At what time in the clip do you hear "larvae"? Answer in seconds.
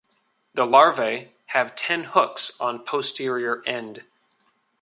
0.65-1.31